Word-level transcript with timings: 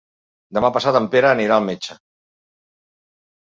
Demà 0.57 0.71
passat 0.77 0.97
en 0.99 1.05
Pere 1.17 1.29
anirà 1.33 1.59
al 1.59 1.67
metge. 1.67 1.99